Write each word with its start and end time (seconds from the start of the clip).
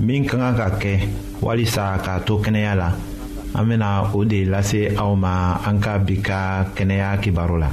min 0.00 0.26
ka 0.26 0.36
kan 0.38 0.54
ka 0.58 0.68
kɛ 0.82 0.94
walisa 1.44 1.84
k'a 2.04 2.18
to 2.26 2.34
kɛnɛya 2.44 2.72
la 2.80 2.88
an 3.58 3.64
bena 3.68 3.88
o 4.18 4.24
de 4.24 4.40
lase 4.44 4.82
aw 5.02 5.12
ma 5.14 5.34
an 5.68 5.76
ka 5.84 5.92
bi 6.06 6.16
ka 6.26 6.66
kɛnɛya 6.76 7.10
kibaro 7.22 7.56
la 7.62 7.68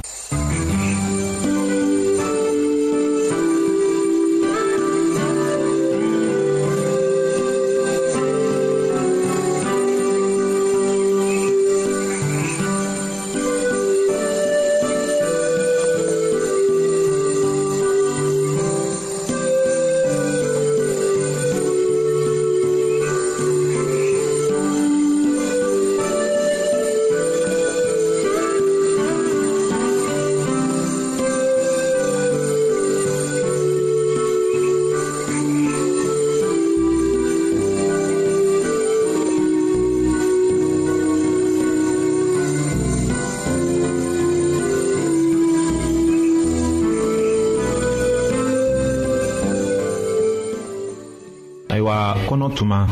kɔnɔ 52.32 52.48
tuma 52.56 52.86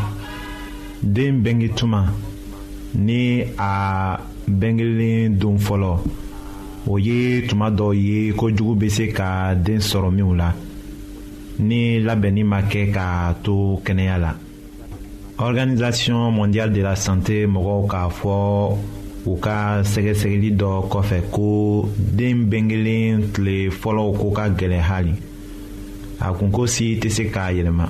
den 1.01 1.41
bɛnge 1.43 1.73
tuma 1.75 2.05
ni 2.93 3.41
a 3.57 4.19
bɛnkelen 4.47 5.35
don 5.39 5.57
fɔlɔ 5.57 5.97
o 6.85 6.97
ye 6.99 7.47
tuma 7.49 7.71
dɔw 7.71 7.93
ye 7.95 8.33
kojugu 8.37 8.75
bɛ 8.81 8.89
se 8.89 9.07
ka 9.11 9.55
den 9.55 9.79
sɔrɔ 9.79 10.11
minw 10.13 10.35
la 10.37 10.51
ni 11.57 11.99
labɛnni 12.03 12.43
ma 12.45 12.61
kɛ 12.61 12.91
k'a 12.93 13.33
to 13.41 13.81
kɛnɛya 13.83 14.17
la 14.19 14.33
organisation 15.39 16.15
mondiale 16.29 16.71
de 16.73 16.81
la 16.83 16.93
santé 16.95 17.47
mɔgɔw 17.47 17.87
k'a 17.89 18.09
fɔ 18.09 18.33
u 19.25 19.35
ka 19.41 19.81
sɛgɛsɛgɛli 19.81 20.51
dɔ 20.55 20.85
kɔfɛ 20.87 21.17
ko 21.31 21.89
den 21.97 22.45
bɛnkelen 22.45 23.31
tile 23.33 23.71
fɔlɔw 23.71 24.17
ko 24.19 24.31
ka 24.35 24.47
gɛlɛn 24.49 24.81
hali 24.81 25.15
a 26.19 26.31
kunko 26.31 26.67
si 26.69 26.99
tɛ 27.01 27.09
se 27.09 27.23
k'a 27.25 27.51
yɛlɛma. 27.53 27.89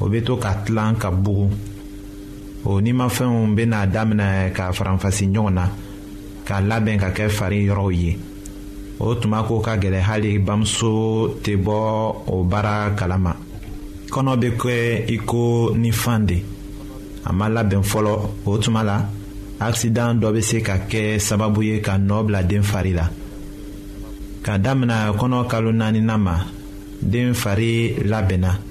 o 0.00 0.08
be 0.08 0.20
to 0.22 0.36
ka 0.36 0.54
tilan 0.64 0.96
ka 0.96 1.10
bugu 1.10 1.50
o 2.64 2.80
nimafɛnw 2.80 3.54
bena 3.56 3.80
daminɛ 3.92 4.28
ka 4.56 4.64
faranfasi 4.76 5.24
ɲɔgɔn 5.34 5.54
na 5.58 5.64
ka 6.46 6.56
labɛn 6.68 6.98
ka 7.02 7.08
kɛ 7.16 7.26
fari 7.36 7.58
yɔrɔw 7.68 7.90
ye 8.00 8.10
o 9.00 9.14
tuma 9.20 9.38
ko 9.46 9.54
ka 9.64 9.72
gwɛlɛ 9.82 10.00
hali 10.08 10.30
bamuso 10.46 10.92
tɛ 11.42 11.52
bɔ 11.64 11.76
o 12.34 12.44
baara 12.50 12.94
kalama 12.98 13.32
kɔnɔ 14.12 14.36
be 14.40 14.48
kɛ 14.60 14.74
i 15.08 15.16
ko 15.18 15.72
ni 15.76 15.90
fan 15.90 16.26
de 16.26 16.42
a 17.24 17.32
ma 17.32 17.48
labɛn 17.48 17.82
fɔlɔ 17.82 18.20
o 18.46 18.56
tuma 18.58 18.82
la 18.84 19.06
aksidan 19.60 20.20
dɔ 20.20 20.32
be 20.32 20.40
se 20.42 20.60
ka 20.62 20.76
kɛ 20.88 21.18
sababu 21.28 21.62
ye 21.64 21.80
ka 21.80 21.92
nɔɔ 21.98 22.26
bila 22.26 22.42
den 22.42 22.62
fari 22.62 22.92
la 22.94 23.08
ka 24.42 24.56
damina 24.58 25.12
kɔnɔ 25.14 25.48
kalo 25.50 25.72
naaninan 25.72 26.20
ma 26.20 26.38
den 27.02 27.34
fari 27.34 27.94
labɛnna 28.04 28.70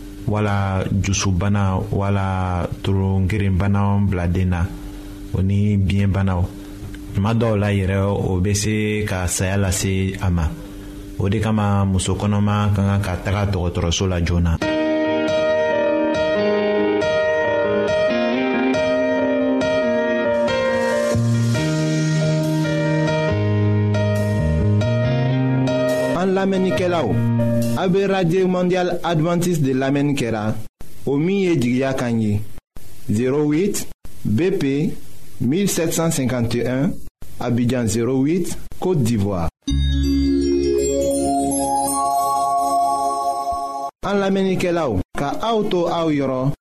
wala 0.29 0.85
jusubana 0.89 1.77
wala 1.89 2.65
torongerenbana 2.85 4.05
biladen 4.05 4.49
na 4.53 4.61
o 5.33 5.39
ni 5.41 5.77
biyɛnbanaw 5.79 6.41
tuma 7.15 7.31
dɔw 7.33 7.55
la 7.57 7.69
yɛrɛ 7.73 7.97
o 8.05 8.37
bɛ 8.41 8.51
se 8.53 8.75
ka 9.07 9.25
saya 9.27 9.57
lase 9.57 10.13
a 10.21 10.29
ma 10.29 10.45
o 11.17 11.29
de 11.29 11.39
kama 11.39 11.85
muso 11.85 12.13
kɔnɔma 12.15 12.73
ka 12.75 12.81
kan 12.85 13.01
ka 13.01 13.13
taga 13.23 13.45
dɔgɔtɔrɔso 13.49 14.05
la 14.07 14.19
joona. 14.21 14.53
an 26.21 26.29
lamɛnnikɛlaw 26.37 27.09
A 27.81 27.87
be 27.89 28.05
radye 28.05 28.45
mondyal 28.45 28.99
Adventist 29.03 29.61
de 29.63 29.73
lamen 29.73 30.13
kera 30.13 30.53
O 31.05 31.15
miye 31.17 31.55
di 31.55 31.77
gya 31.79 31.93
kanye 31.95 32.41
08 33.09 33.87
BP 34.23 34.63
1751 35.41 36.93
Abidjan 37.39 37.85
08, 37.89 38.53
Kote 38.79 39.01
d'Ivoire 39.01 39.49
An 44.05 44.19
lamen 44.21 44.51
ike 44.53 44.69
la 44.77 44.85
ou 44.91 45.01
Ka 45.17 45.31
aoutou 45.41 45.89
aou 45.89 46.13
yoron 46.13 46.53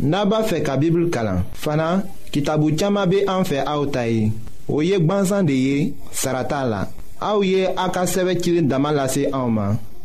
Naba 0.00 0.42
fe 0.44 0.60
ka 0.60 0.76
bibl 0.76 1.06
kalan 1.08 1.40
Fana, 1.56 1.88
ki 2.28 2.44
tabou 2.44 2.76
tchama 2.76 3.06
be 3.06 3.24
an 3.32 3.48
fe 3.48 3.62
aoutay 3.64 4.26
O 4.68 4.82
yek 4.84 5.08
bansan 5.08 5.48
de 5.48 5.56
ye, 5.56 5.80
sarata 6.12 6.66
la 6.68 6.84
A 7.24 7.32
ou 7.38 7.44
ye 7.48 7.64
a 7.72 7.88
ka 7.88 8.04
seve 8.04 8.36
kilin 8.44 8.68
damalase 8.68 9.30
aouman 9.32 9.80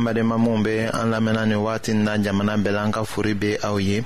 an 0.00 0.04
badenma 0.06 0.38
minw 0.38 0.62
be 0.64 0.78
an 0.88 1.10
lamɛnna 1.12 1.44
ni 1.48 1.54
wagati 1.54 1.92
na 1.94 2.16
jamana 2.16 2.56
bɛɛ 2.56 2.72
la 2.72 2.82
an 2.84 2.90
ka 2.92 3.02
furi 3.04 3.34
be 3.38 3.56
aw 3.68 3.76
ye 3.78 3.98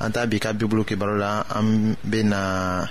an 0.00 0.12
t'a 0.12 0.26
bi 0.26 0.38
ka 0.38 0.52
bibulu 0.52 0.84
kibaru 0.86 1.16
la 1.18 1.42
an 1.54 1.94
bena 2.02 2.84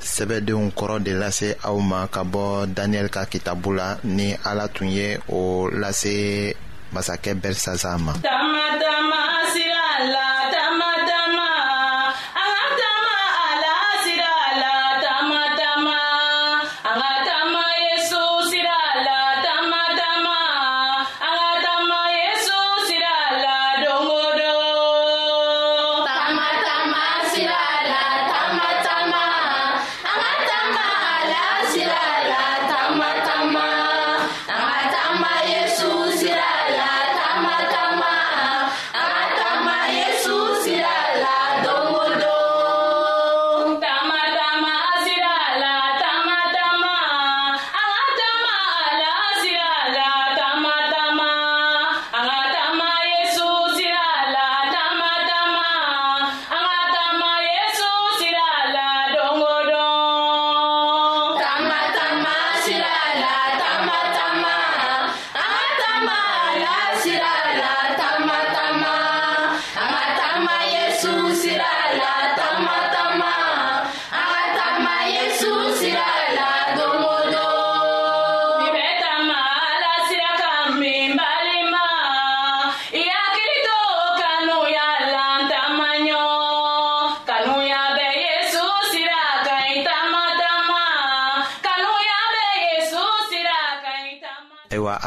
sɛbɛdenw 0.00 0.72
kɔrɔ 0.76 1.02
de 1.04 1.12
lase 1.14 1.56
aw 1.64 1.78
ma 1.80 2.06
ka 2.08 2.22
bɔ 2.24 2.66
daniyɛli 2.74 3.10
ka 3.10 3.24
kitabu 3.26 3.74
la 3.76 3.96
ni 4.04 4.34
ala 4.44 4.68
tun 4.68 4.88
ye 4.88 5.16
o 5.28 5.68
lase 5.70 6.54
masakɛ 6.92 7.34
belisasa 7.40 7.98
ma 8.00 8.12
dama 8.12 8.78
dama 8.80 9.20
la 10.12 10.33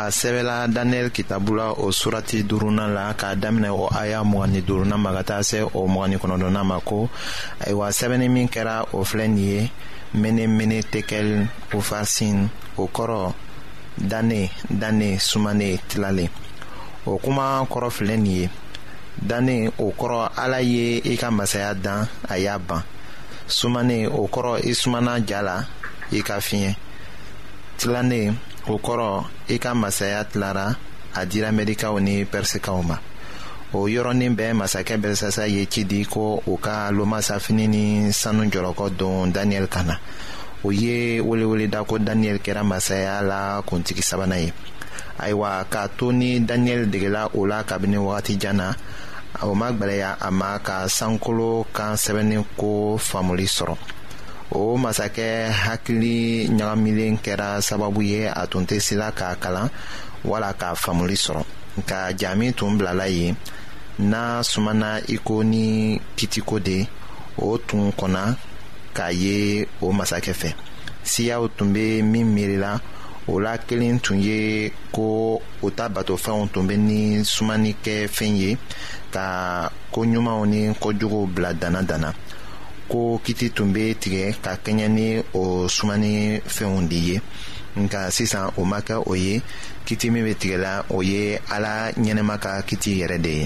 a 0.08 0.10
sɛbɛla 0.12 0.68
daniyɛli 0.68 1.12
kitabu 1.12 1.56
la 1.56 1.72
o 1.74 1.92
surati 1.92 2.44
duurunan 2.44 2.94
la 2.94 3.14
k'a 3.14 3.36
daminɛ 3.36 3.70
o 3.72 3.90
aya 3.92 4.24
mugani 4.24 4.54
ni 4.54 4.62
duurunan 4.62 4.98
ma 4.98 5.12
ka 5.12 5.24
taa 5.24 5.44
se 5.44 5.58
o 5.62 5.84
mugani 5.88 6.16
kɔnɔdɔnan 6.16 6.64
ma 6.66 6.80
ko 6.80 7.10
ayiwa 7.60 7.92
sɛbɛnni 7.92 8.30
min 8.30 8.48
kɛra 8.48 8.86
o 8.94 9.04
filɛ 9.04 9.28
nin 9.28 9.38
ye 9.38 9.72
mene 10.14 10.48
mene 10.48 10.82
tekel 10.84 11.48
ufasin 11.74 12.48
o 12.78 12.88
kɔrɔ 12.88 13.34
dane 13.98 14.50
dane 14.70 15.18
sumane 15.20 15.78
tilalen 15.90 16.30
o 17.06 17.18
kuma 17.18 17.68
kɔrɔ 17.70 17.90
filɛ 17.92 18.16
nin 18.18 18.26
ye 18.42 18.50
dane 19.18 19.72
o 19.78 19.92
kɔrɔ 19.92 20.30
ala 20.38 20.62
ye 20.62 21.02
i 21.04 21.18
ka 21.18 21.30
masaya 21.32 21.74
dan 21.76 22.08
a 22.30 22.38
y'a 22.40 22.58
ban 22.58 22.82
sumane 23.48 24.08
o 24.08 24.26
kɔrɔ 24.28 24.64
i 24.70 24.74
sumana 24.74 25.20
ja 25.28 25.42
la 25.42 25.66
i 26.14 26.22
ka 26.22 26.40
fiɲɛ 26.40 26.76
tilanen 27.78 28.38
o 28.68 28.76
kɔrɔ 28.78 29.24
i 29.48 29.58
ka 29.64 29.74
masaya 29.74 30.24
tilara 30.24 30.76
a 31.14 31.22
dira 31.26 31.50
mɛdikaw 31.58 31.94
ni 32.06 32.16
pɛrisikaw 32.32 32.80
ma 32.90 32.98
o 33.74 33.80
yɔrɔnin 33.96 34.36
bɛɛ 34.38 34.52
masakɛ 34.60 34.96
bɛrisasa 35.04 35.44
ye 35.56 35.66
ci 35.68 35.84
di 35.86 36.04
ko 36.06 36.44
u 36.46 36.58
ka 36.58 36.92
lomasafini 36.92 37.66
ni 37.68 37.86
sanu 38.12 38.44
jɔlɔkɔ 38.54 38.90
don 38.98 39.32
daniyɛli 39.34 39.68
kan 39.70 39.86
na 39.88 39.96
o 40.64 40.72
ye 40.72 41.22
weleweleda 41.22 41.84
ko 41.88 41.98
daniyɛli 41.98 42.40
kɛra 42.44 42.64
masaya 42.72 43.22
la 43.22 43.62
kuntigi 43.66 44.02
sabanan 44.10 44.40
ye 44.46 44.52
ayiwa 45.20 45.64
k'a 45.72 45.88
to 45.98 46.12
ni 46.12 46.40
daniyɛli 46.40 46.88
degela 46.92 47.30
o 47.36 47.46
la 47.46 47.64
kabini 47.64 47.98
wagatijan 47.98 48.56
na 48.58 48.74
o 49.44 49.56
ma 49.56 49.72
gwɛlɛya 49.72 50.18
a 50.20 50.30
ma 50.32 50.58
ka 50.60 50.88
sankolo 50.90 51.66
kan 51.74 51.96
sɛbɛnni 51.96 52.44
ko 52.58 52.98
faamuli 53.00 53.48
sɔrɔ 53.48 53.78
o 54.56 54.62
masakɛ 54.84 55.30
hakili 55.64 56.48
ɲagamilen 56.58 57.16
kɛra 57.24 57.50
sababu 57.68 58.02
ye 58.12 58.22
a 58.30 58.44
tun 58.52 58.64
tɛ 58.70 58.78
sila 58.88 59.08
k'a 59.18 59.30
kalan 59.44 59.70
wala 60.30 60.50
k'a 60.60 60.70
faamuli 60.82 61.16
sɔrɔ 61.24 61.44
nka 61.80 62.00
jaami 62.20 62.48
tun 62.58 62.78
bilala 62.78 63.06
yen 63.18 63.36
n'a 64.10 64.24
sumana 64.50 64.90
iko 65.16 65.36
ni 65.52 65.66
kitiko 66.18 66.56
de 66.68 66.78
o 67.46 67.58
tun 67.68 67.92
kɔnna 68.00 68.24
k'a 68.96 69.08
ye 69.22 69.38
o 69.86 69.92
masakɛ 69.98 70.34
fɛ 70.42 70.52
siyaw 71.10 71.44
tun 71.58 71.70
bɛ 71.76 71.86
min 72.12 72.26
miirila 72.36 72.72
o 73.32 73.40
la 73.44 73.54
kelen 73.68 74.00
tun 74.04 74.20
ye 74.22 74.72
ko 74.96 75.42
o 75.66 75.70
ta 75.76 75.90
batofɛnw 75.90 76.48
tun 76.54 76.66
bɛ 76.70 76.76
ni 76.88 77.02
sumanikɛfɛn 77.34 78.34
ye 78.44 78.52
ka 79.14 79.26
koɲumanw 79.94 80.46
ni 80.48 80.60
kojuguw 80.82 81.28
bila 81.34 81.54
dana 81.54 81.84
dana 81.84 82.14
ko 82.92 83.20
kiti 83.26 83.48
tun 83.56 83.70
be 83.76 83.84
tigɛ 84.02 84.24
ka 84.44 84.52
kɛɲɛ 84.64 84.86
ni 84.98 85.08
o 85.42 85.44
sumani 85.76 86.14
fɛnw 86.56 86.80
di 86.90 87.00
ye 87.08 87.16
nka 87.84 88.02
sisan 88.16 88.48
o 88.60 88.62
ma 88.72 88.80
kɛ 88.88 88.96
o 89.12 89.14
ye 89.26 89.34
kiti 89.88 90.06
min 90.14 90.26
be 90.28 90.34
tigɛla 90.42 90.74
o 90.96 90.98
ye 91.12 91.22
ala 91.56 91.74
ɲɛnɛma 92.04 92.36
ka 92.44 92.52
kiti 92.70 92.90
yɛrɛ 93.00 93.18
de 93.26 93.32
ye 93.40 93.46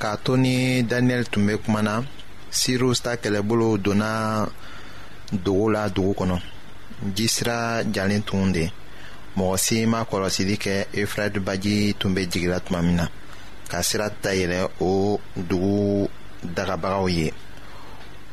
k'a 0.00 0.10
to 0.24 0.32
ni 0.44 0.82
daniyɛli 0.90 1.26
tun 1.32 1.46
bɛ 1.46 1.54
kuma 1.64 1.80
na 1.82 1.94
sirus 2.60 2.98
ta 3.04 3.12
kɛlɛbolo 3.22 3.66
donna 3.84 4.10
dogo 5.44 5.66
la 5.74 5.88
dugu 5.94 6.12
kɔnɔ 6.18 6.36
jisira 7.16 7.56
jalen 7.94 8.22
tun 8.28 8.52
de 8.52 8.64
mɔgɔ 9.36 9.56
si 9.64 9.86
ma 9.86 9.98
kɔlɔsili 10.10 10.54
kɛ 10.64 10.72
efrad 11.02 11.34
baji 11.46 11.94
tun 11.98 12.14
bɛ 12.14 12.22
jigila 12.30 12.58
tuma 12.64 12.82
min 12.84 12.96
na 12.96 13.06
ka 13.70 13.80
sira 13.82 14.06
dayɛlɛ 14.22 14.58
o 14.80 15.20
dugu 15.36 16.08
dagabagaw 16.54 17.08
ye 17.16 17.32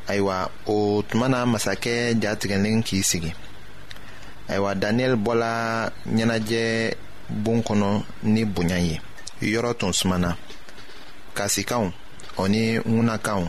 ayiwa 0.10 0.50
o 0.66 1.02
tuma 1.10 1.28
na 1.30 1.46
masakɛ 1.46 2.20
ja 2.22 2.36
tigɛlen 2.36 2.84
k'i 2.84 3.02
sigi 3.04 3.32
ayiwa 4.50 4.76
daniyɛli 4.82 5.18
bɔla 5.26 5.52
ɲɛnajɛ 6.16 6.64
bon 7.44 7.62
kɔnɔ 7.64 8.04
ni 8.34 8.44
bonya 8.46 8.78
ye 8.78 8.98
yɔrɔ 9.42 9.78
tun 9.80 9.94
sumana 9.94 10.38
kasikanw 11.34 11.90
o 12.38 12.44
ni 12.48 12.78
ŋunakanw 12.94 13.46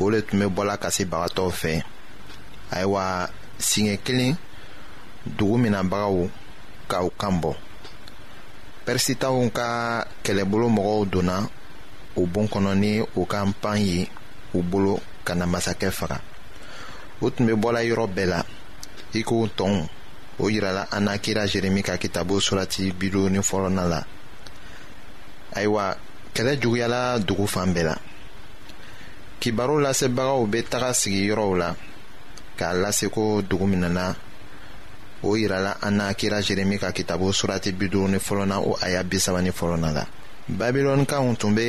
o 0.00 0.10
le 0.12 0.18
tun 0.26 0.38
be 0.40 0.46
bɔla 0.56 0.74
kasibagatɔw 0.84 1.48
fɛ 1.60 1.72
ayiwa 2.74 3.04
siɲɛ 3.66 3.94
kelen 4.04 4.34
dugu 5.36 5.56
minabagaw 5.62 6.16
ka 6.90 6.96
u 7.06 7.10
kan 7.20 7.34
bɔ 7.42 7.50
pɛrisitaw 8.84 9.36
ka 9.56 9.68
kɛlɛbolo 10.24 10.66
mɔgɔw 10.76 11.00
donna 11.12 11.36
o 12.16 12.26
bon 12.32 12.46
kɔnɔ 12.52 12.72
ni 12.82 12.92
o 13.00 13.22
ka 13.30 13.38
pan 13.62 13.76
ye 13.86 14.08
u 14.56 14.62
bolo 14.62 14.94
ka 15.26 15.34
na 15.34 15.46
masakɛ 15.46 15.90
faga 15.98 16.18
o 17.20 17.30
tun 17.30 17.46
be 17.46 17.52
bɔla 17.52 17.80
yɔrɔ 17.90 18.06
bɛɛ 18.16 18.24
la 18.32 18.40
i 19.14 19.22
ko 19.22 19.46
tɔnw 19.58 19.88
o 20.38 20.44
yirala 20.48 20.86
an 20.92 21.04
na 21.04 21.16
kira 21.18 21.46
jeremi 21.46 21.82
ka 21.82 21.96
kitabu 21.98 22.40
surati 22.40 22.92
biduruni 22.92 23.38
fɔlɔna 23.38 23.84
la 23.88 24.00
ayiwa 25.54 25.96
Kele 26.34 26.56
djouya 26.56 26.86
la, 26.88 27.18
dougou 27.18 27.46
fanbe 27.48 27.82
la. 27.82 27.96
Ki 29.40 29.50
barou 29.52 29.80
la 29.80 29.92
sep 29.94 30.12
baga 30.14 30.36
oube, 30.38 30.60
ta 30.62 30.78
ka 30.78 30.92
sigi 30.94 31.24
yorou 31.26 31.56
la, 31.56 31.70
ka 32.58 32.72
la 32.74 32.92
seko 32.92 33.40
dougou 33.42 33.66
minana, 33.66 34.08
ou 35.22 35.36
irala 35.36 35.76
anakira 35.82 36.40
jeremi 36.42 36.78
kakitabou, 36.78 37.32
surati 37.32 37.72
bidou 37.72 38.06
ni 38.08 38.20
folona 38.20 38.60
ou 38.60 38.76
ayab 38.82 39.08
bi 39.10 39.18
saba 39.20 39.42
ni 39.42 39.50
folona 39.50 39.90
la. 39.96 40.06
Babylon 40.48 41.04
ka 41.06 41.20
untunbe 41.20 41.64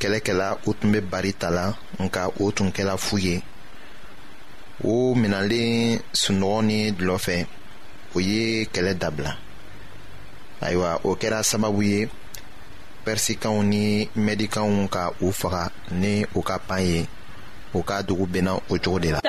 kele 0.00 0.20
kela, 0.20 0.52
utunbe 0.66 1.00
barita 1.02 1.50
la, 1.50 1.66
unka 1.98 2.28
utunke 2.42 2.84
la 2.86 2.96
fuyye, 2.96 3.40
ou 4.84 5.16
minan 5.18 5.48
li 5.50 5.96
sundroni 6.12 6.92
dilofen, 6.92 7.46
fuyye 8.12 8.68
kele 8.72 8.94
dabla. 8.96 9.34
Aywa, 10.60 10.98
ou 11.04 11.16
kera 11.16 11.42
sababuyye, 11.42 12.06
pɛrisikaw 13.04 13.56
ni 13.72 13.82
mɛdikanw 14.24 14.74
ka 14.94 15.02
u 15.26 15.32
faga 15.40 15.62
ni 16.00 16.12
u 16.38 16.40
ka 16.48 16.56
pan 16.68 16.80
ye 16.90 16.98
u 17.78 17.80
ka 17.88 17.96
dugu 18.06 18.24
benna 18.32 18.52
o 18.72 18.74
cogo 18.82 18.94
de 19.02 19.10
la 19.14 19.20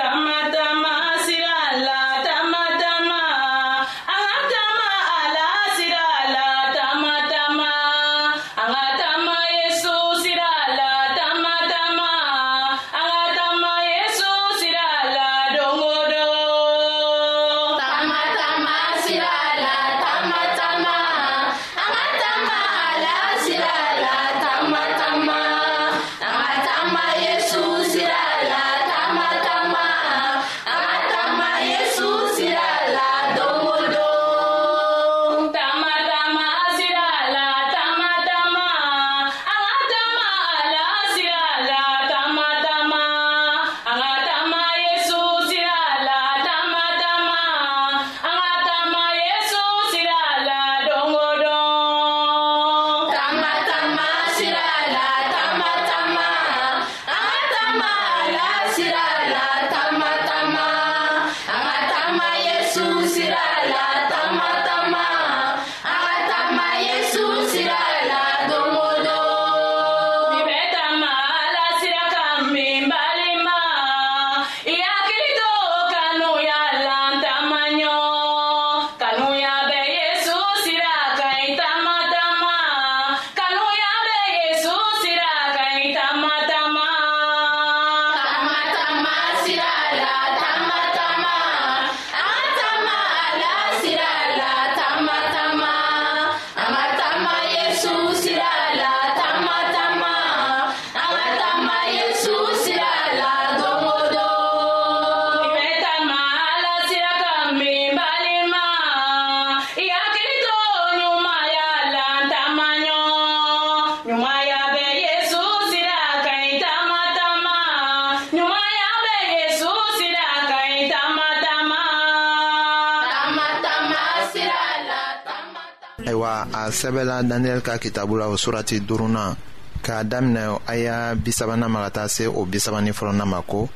a 126.50 126.70
sɛbɛla 126.70 127.22
daniyɛli 127.22 127.62
ka 127.62 127.78
kitabu 127.78 128.16
la 128.18 128.26
o 128.28 128.36
surati 128.36 128.80
duruna 128.80 129.36
k'a 129.84 130.02
daminɛ 130.04 130.58
aya 130.66 131.14
bisabanan 131.14 131.70
ma 131.70 131.82
ka 131.86 131.90
taa 131.90 132.06
se 132.08 132.26
o 132.26 132.44
bisabani 132.46 132.90
fɔlɔnan 132.92 133.26
ma 133.28 133.40
ko 133.42 133.68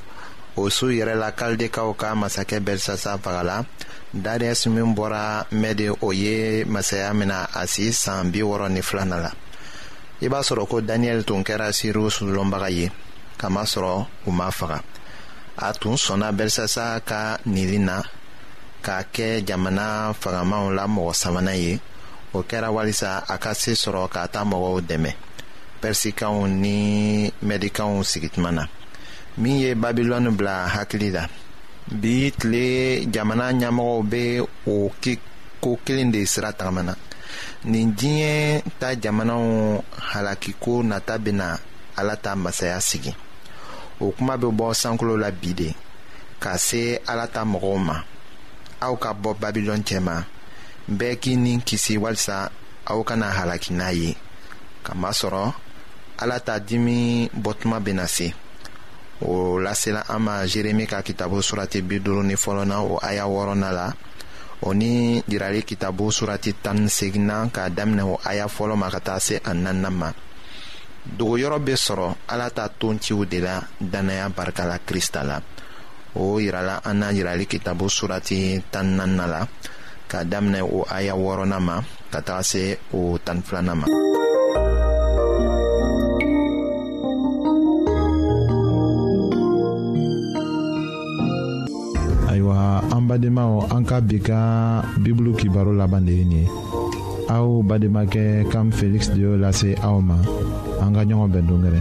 o 0.57 0.68
su 0.70 0.87
yɛrɛ 0.90 1.14
la 1.16 1.31
kalidekaw 1.33 1.94
ka 2.00 2.14
masakɛ 2.14 2.59
belsasa 2.61 3.18
fagala 3.18 3.64
dariyɛsi 4.16 4.66
min 4.70 4.94
bɔra 4.94 5.46
mɛdi 5.52 5.90
o 6.00 6.11
ye 6.12 6.64
masaya 6.64 7.12
mina 7.14 7.48
a 7.55 7.66
si 7.66 7.90
saan 7.92 8.31
bi 8.33 8.40
wɔrɔ 8.42 8.68
ni 8.70 8.81
filana 8.83 9.16
la 9.22 9.31
i 10.20 10.29
b'a 10.29 10.40
sɔrɔ 10.40 10.66
ko 10.68 10.81
daniyɛli 10.81 11.24
tun 11.26 11.42
kɛra 11.44 11.72
sirius 11.72 12.18
lɔnbaga 12.20 12.70
ye 12.70 12.90
kamasɔrɔ 13.38 14.07
u 14.26 14.31
ma 14.31 14.50
faga 14.50 14.83
a 15.59 15.72
tun 15.72 15.94
sɔnna 15.96 16.33
belsasa 16.37 17.00
ka 17.05 17.38
nili 17.46 17.79
na 17.81 18.02
k'a 18.83 19.05
kɛ 19.12 19.44
jamana 19.46 20.14
fagamaw 20.18 20.72
la 20.74 20.87
mɔgɔ 20.87 21.12
sabanan 21.14 21.57
ye 21.59 21.81
o 22.37 22.42
kɛra 22.51 22.68
walisa 22.77 23.11
a 23.33 23.38
ka 23.44 23.53
se 23.61 23.72
sɔrɔ 23.83 24.03
k'a 24.14 24.25
ta 24.35 24.40
mɔgɔw 24.51 24.77
dɛmɛ 24.88 25.11
pɛrisikaw 25.81 26.35
ni 26.62 26.75
mɛdikaw 27.49 27.90
sigituma 28.11 28.51
na 28.57 28.64
min 29.42 29.55
ye 29.62 29.70
babilɔni 29.83 30.31
bila 30.38 30.55
hakili 30.75 31.09
la 31.16 31.22
bi 32.01 32.14
tile 32.38 32.64
jamana 33.12 33.44
ɲɛmɔgɔw 33.59 33.96
be 34.11 34.22
o 34.72 34.90
ko 35.62 35.70
kelen 35.85 36.11
de 36.14 36.20
sira 36.33 36.51
tagamana 36.59 36.94
nin 37.70 37.88
diɲɛ 37.99 38.33
ta 38.81 38.88
jamanaw 39.03 39.44
halakiko 40.12 40.72
nata 40.90 41.16
bena 41.18 41.59
ala 41.99 42.16
ta 42.16 42.35
masaya 42.37 42.81
sigi 42.81 43.12
o 44.01 44.11
kuma 44.16 44.37
be 44.38 44.46
bɔ 44.46 44.68
sankolo 44.83 45.14
la 45.20 45.31
bi 45.31 45.53
de 45.55 45.75
ka 46.40 46.57
se 46.59 46.99
ala 47.09 47.27
ta 47.27 47.44
mɔgɔw 47.44 47.79
ma 47.87 47.96
aw 48.81 48.94
ka 48.96 49.11
bɔ 49.22 49.31
babilɔn 49.42 49.83
cɛma 49.88 50.16
bɛɛ 50.88 51.14
k'i 51.22 51.35
ni 51.37 51.59
kisi 51.66 51.99
walisa 51.99 52.51
aw 52.87 53.01
kana 53.03 53.27
halaki 53.35 53.72
n'a 53.75 53.90
ye 53.92 54.14
kamasɔrɔ 54.87 55.53
ala 56.22 56.40
ta 56.40 56.59
dimi 56.61 57.29
bɔtuma 57.35 57.81
bena 57.83 58.07
se 58.07 58.33
o 59.20 59.59
lasela 59.59 60.05
an 60.09 60.18
ma 60.22 60.46
jeremi 60.46 60.87
ka 60.87 61.03
kitabu 61.03 61.42
surati 61.42 61.83
bi 61.83 61.99
ni 61.99 62.35
fɔlɔna 62.35 62.77
o 62.87 62.99
aya 63.03 63.25
wɔrɔna 63.27 63.70
la 63.72 63.92
o 64.62 64.72
ni 64.75 65.20
yirali 65.29 65.64
kitabu 65.64 66.12
surati 66.12 66.55
tan 66.62 66.88
segina 66.88 67.51
k'a 67.53 67.68
daminɛ 67.68 68.03
o 68.07 68.20
aya 68.25 68.46
fɔlɔ 68.46 68.77
ma 68.79 68.88
ka 68.88 68.99
taa 69.01 69.18
se 69.18 69.40
a 69.44 69.53
nanna 69.55 69.90
ma 69.90 70.12
dogoyɔrɔ 71.18 71.59
be 71.64 71.72
sɔrɔ 71.75 72.14
ala 72.29 72.51
ta 72.51 72.68
tonciw 72.68 73.25
de 73.29 73.38
la 73.40 73.61
dannaya 73.83 74.29
barikala 74.31 74.79
krista 74.87 75.25
la 75.27 75.42
o 76.14 76.38
yirala 76.38 76.81
an 76.85 76.94
na 77.01 77.09
yirali 77.11 77.46
kitabu 77.46 77.90
surati 77.90 78.62
tan 78.70 78.96
nanna 78.96 79.27
la 79.27 79.49
k'a 80.11 80.23
daminɛ 80.31 80.61
o 80.77 80.79
aya 80.97 81.14
wɔrɔnan 81.23 81.62
ma 81.69 81.75
ka 82.12 82.19
taga 82.27 82.42
se 82.51 82.62
o 82.97 82.99
tani 83.25 83.42
filanan 83.47 83.77
ma. 83.83 83.87
ayiwa 92.31 92.59
an 92.95 93.03
badenmaw 93.11 93.53
an 93.75 93.83
ka 93.88 93.97
bi 94.09 94.19
ka 94.29 94.38
bibulu 95.03 95.31
kibaro 95.38 95.73
laban 95.81 96.07
de 96.07 96.12
ye 96.19 96.25
nin 96.25 96.38
ye 96.42 96.45
aw 97.37 97.47
badenmakɛ 97.69 98.23
kam 98.53 98.66
feliksi 98.79 99.11
de 99.14 99.21
y'o 99.27 99.33
lase 99.42 99.71
aw 99.88 99.99
ma 100.09 100.16
an 100.83 100.95
ka 100.95 101.03
ɲɔgɔn 101.09 101.31
bɛn 101.35 101.47
dongɛrɛ. 101.51 101.81